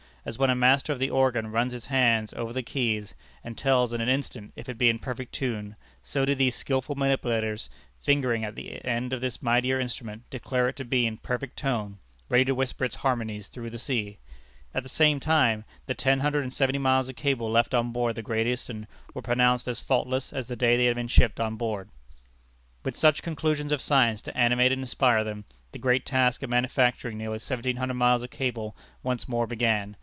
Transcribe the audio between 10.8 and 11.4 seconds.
be in